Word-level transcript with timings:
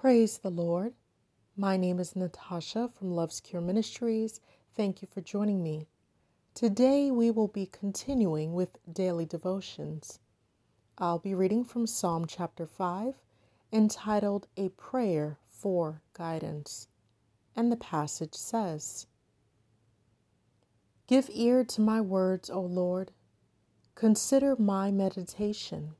Praise 0.00 0.38
the 0.38 0.50
Lord. 0.50 0.94
My 1.58 1.76
name 1.76 2.00
is 2.00 2.16
Natasha 2.16 2.88
from 2.88 3.10
LuvsCure 3.10 3.62
Ministries. 3.62 4.40
Thank 4.74 5.02
you 5.02 5.08
for 5.12 5.20
joining 5.20 5.62
me. 5.62 5.88
Today 6.54 7.10
we 7.10 7.30
will 7.30 7.48
be 7.48 7.66
continuing 7.66 8.54
with 8.54 8.78
daily 8.90 9.26
devotions. 9.26 10.18
I'll 10.96 11.18
be 11.18 11.34
reading 11.34 11.64
from 11.64 11.86
Psalm 11.86 12.24
chapter 12.26 12.64
5, 12.66 13.12
entitled 13.74 14.46
A 14.56 14.70
Prayer 14.70 15.36
for 15.50 16.00
Guidance. 16.14 16.88
And 17.54 17.70
the 17.70 17.76
passage 17.76 18.32
says 18.32 19.06
Give 21.08 21.28
ear 21.30 21.62
to 21.62 21.82
my 21.82 22.00
words, 22.00 22.48
O 22.48 22.62
Lord. 22.62 23.12
Consider 23.96 24.56
my 24.56 24.90
meditation. 24.90 25.94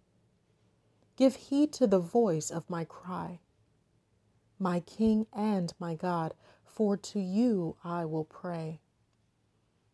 Give 1.17 1.37
heed 1.37 1.75
to 1.75 1.87
the 1.87 2.01
voice 2.01 2.51
of 2.51 2.71
my 2.71 2.87
cry 2.87 3.41
my 4.61 4.81
King 4.81 5.27
and 5.33 5.73
my 5.81 5.95
God, 5.95 6.35
for 6.65 6.97
to 6.97 7.19
you 7.19 7.77
I 7.83 8.05
will 8.05 8.25
pray. 8.25 8.81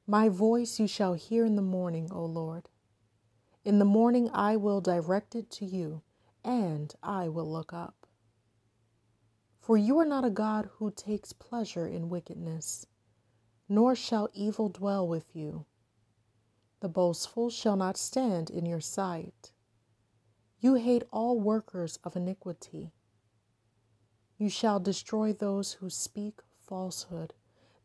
My 0.06 0.28
voice 0.28 0.78
you 0.78 0.88
shall 0.88 1.14
hear 1.14 1.44
in 1.44 1.56
the 1.56 1.62
morning, 1.62 2.08
O 2.12 2.24
Lord. 2.24 2.68
In 3.64 3.78
the 3.78 3.84
morning 3.84 4.28
I 4.32 4.56
will 4.56 4.80
direct 4.80 5.34
it 5.34 5.50
to 5.52 5.64
you, 5.64 6.02
and 6.44 6.94
I 7.02 7.28
will 7.28 7.50
look 7.50 7.72
up. 7.72 8.06
For 9.60 9.76
you 9.76 9.98
are 9.98 10.04
not 10.06 10.24
a 10.24 10.30
God 10.30 10.68
who 10.74 10.90
takes 10.90 11.32
pleasure 11.32 11.86
in 11.86 12.08
wickedness, 12.08 12.86
nor 13.68 13.96
shall 13.96 14.28
evil 14.32 14.68
dwell 14.68 15.08
with 15.08 15.34
you. 15.34 15.66
The 16.80 16.88
boastful 16.88 17.50
shall 17.50 17.76
not 17.76 17.96
stand 17.96 18.50
in 18.50 18.66
your 18.66 18.80
sight. 18.80 19.50
You 20.60 20.74
hate 20.74 21.04
all 21.10 21.40
workers 21.40 21.98
of 22.04 22.16
iniquity. 22.16 22.92
You 24.38 24.50
shall 24.50 24.80
destroy 24.80 25.32
those 25.32 25.74
who 25.74 25.88
speak 25.88 26.40
falsehood. 26.58 27.32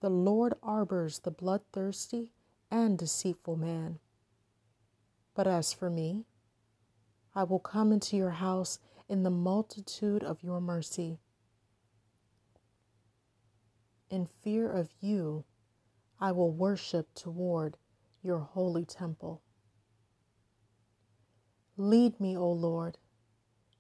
The 0.02 0.10
Lord 0.10 0.54
arbors 0.62 1.20
the 1.20 1.32
bloodthirsty 1.32 2.34
and 2.70 2.98
deceitful 2.98 3.56
man. 3.56 4.00
But 5.34 5.48
as 5.48 5.72
for 5.72 5.90
me, 5.90 6.26
I 7.34 7.44
will 7.44 7.60
come 7.60 7.94
into 7.94 8.18
your 8.18 8.32
house 8.32 8.80
in 9.08 9.24
the 9.24 9.30
multitude 9.30 10.24
of 10.24 10.44
your 10.44 10.60
mercy. 10.60 11.20
In 14.10 14.26
fear 14.26 14.70
of 14.70 14.90
you, 15.00 15.46
I 16.20 16.34
will 16.34 16.52
worship 16.52 17.14
toward 17.14 17.78
your 18.22 18.40
holy 18.40 18.84
temple. 18.84 19.42
Lead 21.78 22.20
me, 22.20 22.36
O 22.36 22.52
Lord, 22.52 22.98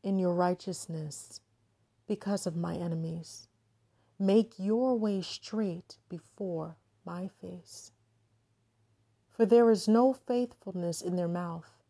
in 0.01 0.17
your 0.17 0.33
righteousness 0.33 1.41
because 2.07 2.45
of 2.45 2.55
my 2.55 2.75
enemies. 2.75 3.47
Make 4.19 4.53
your 4.57 4.97
way 4.97 5.21
straight 5.21 5.97
before 6.09 6.77
my 7.05 7.27
face. 7.27 7.91
For 9.29 9.45
there 9.45 9.71
is 9.71 9.87
no 9.87 10.13
faithfulness 10.13 11.01
in 11.01 11.15
their 11.15 11.27
mouth, 11.27 11.81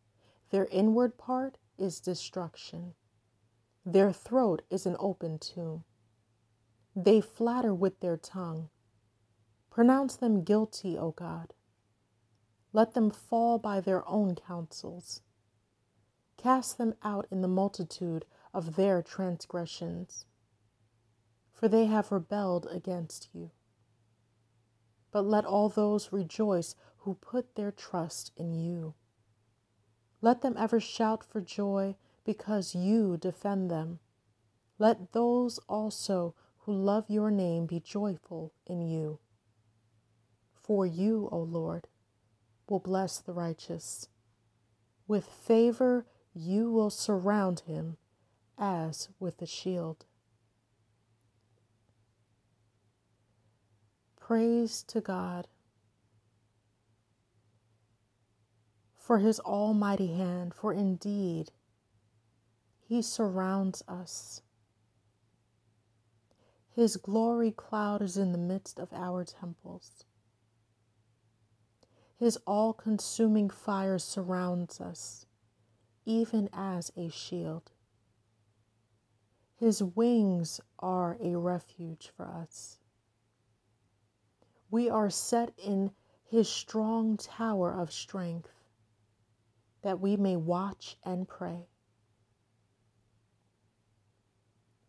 their 0.52 0.66
inward 0.66 1.18
part 1.18 1.58
is 1.78 2.00
destruction, 2.00 2.94
their 3.86 4.14
throat 4.14 4.62
is 4.70 4.86
an 4.86 4.96
open 5.00 5.40
tomb. 5.40 5.84
They 6.96 7.20
flatter 7.20 7.74
with 7.74 8.00
their 8.00 8.18
tongue. 8.18 8.70
Pronounce 9.70 10.16
them 10.16 10.44
guilty, 10.44 10.98
O 10.98 11.12
God. 11.12 11.54
Let 12.74 12.94
them 12.94 13.10
fall 13.10 13.58
by 13.58 13.82
their 13.82 14.08
own 14.08 14.36
counsels. 14.36 15.22
Cast 16.38 16.78
them 16.78 16.96
out 17.04 17.28
in 17.32 17.42
the 17.42 17.48
multitude 17.48 18.26
of 18.54 18.76
their 18.76 19.02
transgressions, 19.02 20.26
for 21.54 21.68
they 21.68 21.86
have 21.86 22.12
rebelled 22.12 22.68
against 22.72 23.30
you. 23.34 23.52
But 25.12 25.26
let 25.26 25.46
all 25.46 25.70
those 25.70 26.12
rejoice 26.12 26.76
who 27.00 27.16
put 27.16 27.56
their 27.56 27.72
trust 27.72 28.32
in 28.36 28.54
you. 28.54 28.94
Let 30.22 30.42
them 30.42 30.56
ever 30.58 30.80
shout 30.80 31.24
for 31.24 31.42
joy 31.42 31.96
because 32.24 32.76
you 32.76 33.18
defend 33.18 33.72
them. 33.72 34.00
Let 34.78 35.14
those 35.14 35.60
also 35.68 36.36
who 36.60 36.74
love 36.74 37.06
your 37.10 37.32
name 37.32 37.66
be 37.66 37.80
joyful 37.80 38.54
in 38.68 38.82
you. 38.82 39.20
For 40.54 40.86
you, 40.86 41.28
O 41.32 41.40
Lord, 41.40 41.88
will 42.70 42.80
bless 42.80 43.18
the 43.18 43.34
righteous. 43.34 44.08
With 45.08 45.26
favor 45.26 46.06
you 46.34 46.72
will 46.72 46.90
surround 46.90 47.62
him 47.62 47.98
as 48.58 49.10
with 49.20 49.42
a 49.42 49.46
shield. 49.46 50.06
Praise 54.20 54.84
to 54.84 55.02
God 55.02 55.48
for 58.98 59.20
his 59.20 59.40
almighty 59.42 60.14
hand, 60.14 60.54
for 60.54 60.72
indeed 60.72 61.52
he 62.88 63.02
surrounds 63.02 63.84
us. 63.88 64.42
His 66.74 66.96
glory 66.96 67.52
cloud 67.52 68.02
is 68.02 68.16
in 68.16 68.32
the 68.32 68.38
midst 68.38 68.80
of 68.80 68.94
our 68.94 69.26
temples. 69.26 70.06
His 72.18 72.38
all 72.48 72.72
consuming 72.72 73.50
fire 73.50 73.98
surrounds 73.98 74.80
us, 74.80 75.26
even 76.06 76.48
as 76.54 76.92
a 76.96 77.10
shield. 77.10 77.72
His 79.62 79.84
wings 79.84 80.60
are 80.80 81.20
a 81.22 81.36
refuge 81.36 82.12
for 82.18 82.28
us. 82.28 82.80
We 84.72 84.90
are 84.90 85.12
set 85.12 85.54
in 85.56 85.92
his 86.24 86.50
strong 86.50 87.16
tower 87.16 87.72
of 87.72 87.94
strength 87.94 88.50
that 89.84 90.00
we 90.00 90.18
may 90.18 90.36
watch 90.36 90.98
and 91.04 91.28
pray. 91.28 91.68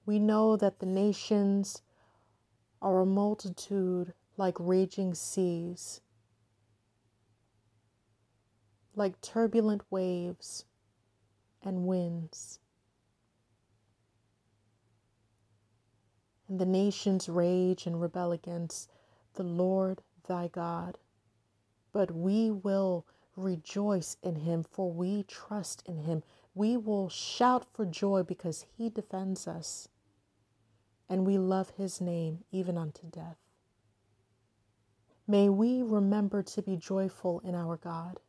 We 0.06 0.18
know 0.18 0.56
that 0.56 0.78
the 0.78 0.86
nations 0.86 1.82
are 2.80 3.00
a 3.00 3.06
multitude 3.06 4.14
like 4.38 4.56
raging 4.58 5.12
seas, 5.12 6.00
like 8.94 9.20
turbulent 9.20 9.82
waves 9.90 10.64
and 11.62 11.86
winds. 11.86 12.58
And 16.52 16.60
the 16.60 16.66
nations 16.66 17.30
rage 17.30 17.86
and 17.86 17.98
rebel 17.98 18.30
against 18.30 18.90
the 19.36 19.42
Lord 19.42 20.02
thy 20.28 20.48
God. 20.48 20.98
But 21.94 22.10
we 22.10 22.50
will 22.50 23.06
rejoice 23.36 24.18
in 24.22 24.36
him, 24.36 24.62
for 24.62 24.92
we 24.92 25.22
trust 25.22 25.82
in 25.86 25.96
him. 25.96 26.22
We 26.54 26.76
will 26.76 27.08
shout 27.08 27.64
for 27.72 27.86
joy 27.86 28.24
because 28.24 28.66
he 28.76 28.90
defends 28.90 29.48
us, 29.48 29.88
and 31.08 31.26
we 31.26 31.38
love 31.38 31.70
his 31.78 32.02
name 32.02 32.40
even 32.52 32.76
unto 32.76 33.08
death. 33.08 33.38
May 35.26 35.48
we 35.48 35.80
remember 35.80 36.42
to 36.42 36.60
be 36.60 36.76
joyful 36.76 37.40
in 37.40 37.54
our 37.54 37.78
God, 37.78 38.20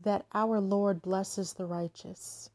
that 0.00 0.24
our 0.32 0.60
Lord 0.60 1.02
blesses 1.02 1.52
the 1.52 1.66
righteous, 1.66 2.48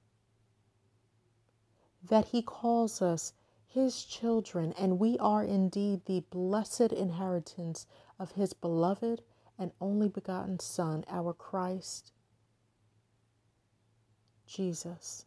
that 2.10 2.26
he 2.26 2.42
calls 2.42 3.04
us 3.04 3.34
his 3.74 4.04
children, 4.04 4.74
and 4.74 5.00
we 5.00 5.18
are 5.20 5.44
indeed 5.44 6.02
the 6.06 6.24
blessed 6.30 6.92
inheritance 6.92 7.88
of 8.20 8.34
his 8.34 8.52
beloved 8.54 9.22
and 9.58 9.72
only 9.80 10.10
begotten 10.10 10.60
Son, 10.60 11.06
our 11.08 11.34
Christ 11.34 12.12
Jesus. 14.46 15.26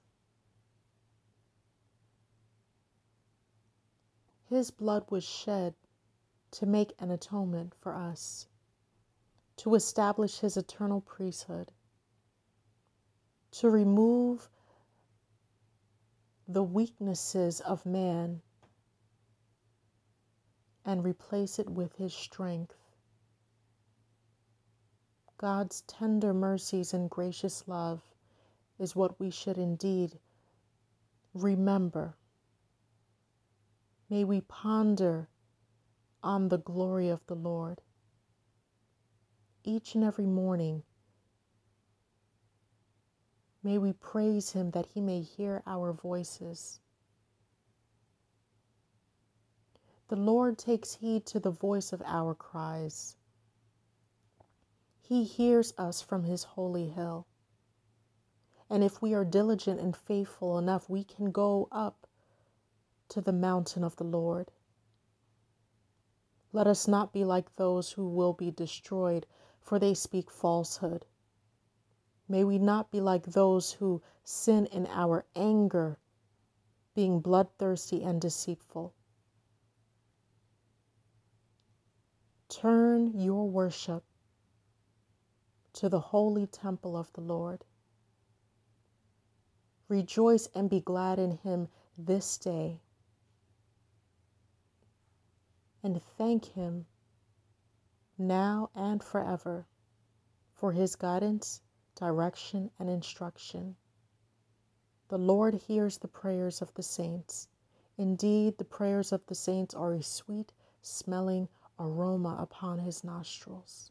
His 4.50 4.70
blood 4.70 5.04
was 5.10 5.24
shed 5.24 5.74
to 6.50 6.66
make 6.66 6.92
an 6.98 7.10
atonement 7.10 7.72
for 7.80 7.94
us, 7.94 8.46
to 9.56 9.74
establish 9.74 10.40
his 10.40 10.58
eternal 10.58 11.00
priesthood, 11.00 11.72
to 13.52 13.70
remove 13.70 14.50
the 16.46 16.62
weaknesses 16.62 17.60
of 17.60 17.86
man 17.86 18.40
and 20.84 21.02
replace 21.02 21.58
it 21.58 21.68
with 21.68 21.94
his 21.96 22.12
strength. 22.12 22.76
God's 25.38 25.80
tender 25.82 26.34
mercies 26.34 26.92
and 26.92 27.08
gracious 27.08 27.66
love 27.66 28.02
is 28.78 28.94
what 28.94 29.18
we 29.18 29.30
should 29.30 29.58
indeed 29.58 30.18
remember. 31.32 32.16
May 34.10 34.24
we 34.24 34.42
ponder 34.42 35.28
on 36.22 36.48
the 36.48 36.58
glory 36.58 37.08
of 37.08 37.20
the 37.26 37.34
Lord 37.34 37.80
each 39.64 39.94
and 39.94 40.04
every 40.04 40.26
morning 40.26 40.82
May 43.64 43.78
we 43.78 43.94
praise 43.94 44.52
him 44.52 44.72
that 44.72 44.86
he 44.86 45.00
may 45.00 45.22
hear 45.22 45.62
our 45.66 45.94
voices. 45.94 46.80
The 50.08 50.16
Lord 50.16 50.58
takes 50.58 50.96
heed 50.96 51.24
to 51.26 51.40
the 51.40 51.50
voice 51.50 51.90
of 51.90 52.02
our 52.04 52.34
cries. 52.34 53.16
He 55.00 55.24
hears 55.24 55.72
us 55.78 56.02
from 56.02 56.24
his 56.24 56.44
holy 56.44 56.90
hill. 56.90 57.26
And 58.68 58.84
if 58.84 59.00
we 59.00 59.14
are 59.14 59.24
diligent 59.24 59.80
and 59.80 59.96
faithful 59.96 60.58
enough, 60.58 60.90
we 60.90 61.02
can 61.02 61.30
go 61.30 61.66
up 61.72 62.06
to 63.08 63.22
the 63.22 63.32
mountain 63.32 63.82
of 63.82 63.96
the 63.96 64.04
Lord. 64.04 64.52
Let 66.52 66.66
us 66.66 66.86
not 66.86 67.14
be 67.14 67.24
like 67.24 67.56
those 67.56 67.92
who 67.92 68.08
will 68.08 68.34
be 68.34 68.50
destroyed, 68.50 69.26
for 69.62 69.78
they 69.78 69.94
speak 69.94 70.30
falsehood. 70.30 71.06
May 72.28 72.44
we 72.44 72.58
not 72.58 72.90
be 72.90 73.00
like 73.00 73.26
those 73.26 73.72
who 73.72 74.02
sin 74.22 74.66
in 74.66 74.86
our 74.86 75.24
anger, 75.36 75.98
being 76.94 77.20
bloodthirsty 77.20 78.02
and 78.02 78.20
deceitful. 78.20 78.94
Turn 82.48 83.18
your 83.18 83.48
worship 83.48 84.04
to 85.74 85.88
the 85.88 86.00
holy 86.00 86.46
temple 86.46 86.96
of 86.96 87.12
the 87.12 87.20
Lord. 87.20 87.64
Rejoice 89.88 90.48
and 90.54 90.70
be 90.70 90.80
glad 90.80 91.18
in 91.18 91.32
him 91.32 91.68
this 91.98 92.38
day. 92.38 92.80
And 95.82 96.00
thank 96.16 96.46
him 96.46 96.86
now 98.16 98.70
and 98.74 99.02
forever 99.02 99.66
for 100.54 100.72
his 100.72 100.96
guidance, 100.96 101.60
direction, 101.94 102.70
and 102.78 102.90
instruction. 102.90 103.76
The 105.08 105.18
Lord 105.18 105.54
hears 105.54 105.98
the 105.98 106.08
prayers 106.08 106.62
of 106.62 106.72
the 106.74 106.82
saints. 106.82 107.48
Indeed, 107.96 108.58
the 108.58 108.64
prayers 108.64 109.12
of 109.12 109.24
the 109.26 109.34
saints 109.34 109.74
are 109.74 109.92
a 109.94 110.02
sweet 110.02 110.52
smelling 110.82 111.48
aroma 111.78 112.36
upon 112.40 112.78
his 112.78 113.04
nostrils. 113.04 113.90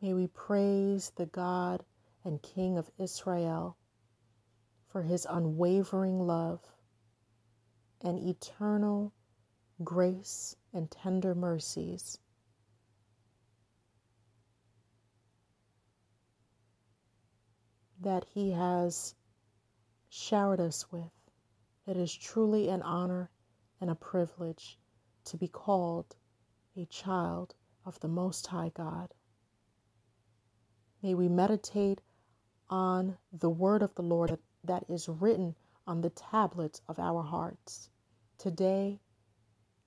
May 0.00 0.14
we 0.14 0.26
praise 0.26 1.12
the 1.14 1.26
God 1.26 1.84
and 2.24 2.42
King 2.42 2.76
of 2.76 2.90
Israel 2.98 3.76
for 4.88 5.02
his 5.02 5.26
unwavering 5.28 6.26
love 6.26 6.60
and 8.00 8.18
eternal 8.18 9.12
grace 9.84 10.56
and 10.72 10.90
tender 10.90 11.34
mercies. 11.34 12.18
That 18.02 18.26
he 18.34 18.50
has 18.50 19.14
showered 20.08 20.58
us 20.58 20.90
with. 20.90 21.12
It 21.86 21.96
is 21.96 22.12
truly 22.12 22.68
an 22.68 22.82
honor 22.82 23.30
and 23.80 23.90
a 23.90 23.94
privilege 23.94 24.76
to 25.26 25.36
be 25.36 25.46
called 25.46 26.16
a 26.76 26.84
child 26.86 27.54
of 27.86 28.00
the 28.00 28.08
Most 28.08 28.48
High 28.48 28.72
God. 28.74 29.14
May 31.00 31.14
we 31.14 31.28
meditate 31.28 32.00
on 32.68 33.16
the 33.32 33.50
word 33.50 33.82
of 33.82 33.94
the 33.94 34.02
Lord 34.02 34.36
that 34.64 34.84
is 34.88 35.08
written 35.08 35.54
on 35.86 36.00
the 36.00 36.10
tablets 36.10 36.80
of 36.88 36.98
our 36.98 37.22
hearts 37.22 37.88
today, 38.36 39.00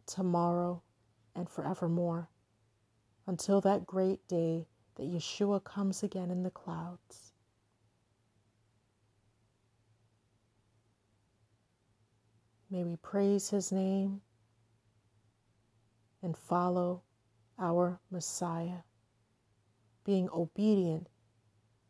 tomorrow, 0.06 0.82
and 1.36 1.50
forevermore 1.50 2.30
until 3.28 3.60
that 3.60 3.86
great 3.86 4.26
day 4.30 4.68
that 4.96 5.04
Yeshua 5.04 5.62
comes 5.64 6.02
again 6.02 6.32
in 6.32 6.44
the 6.44 6.50
clouds. 6.50 7.34
May 12.76 12.84
we 12.84 12.98
praise 12.98 13.50
his 13.52 13.72
name 13.72 14.20
and 16.22 16.38
follow 16.38 17.04
our 17.58 18.02
Messiah 18.12 18.80
being 20.04 20.28
obedient 20.34 21.08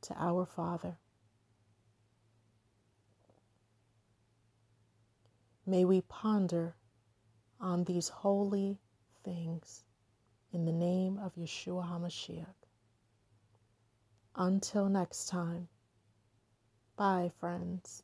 to 0.02 0.14
our 0.14 0.46
Father. 0.46 1.00
May 5.66 5.86
we 5.86 6.02
ponder 6.02 6.76
on 7.60 7.86
these 7.86 8.10
holy 8.10 8.78
things 9.24 9.86
in 10.54 10.66
the 10.66 10.72
name 10.72 11.18
of 11.18 11.34
Yeshua 11.34 11.84
HaMashiach. 11.90 12.46
Until 14.36 14.88
next 14.88 15.30
time, 15.30 15.68
bye, 16.96 17.32
friends. 17.40 18.04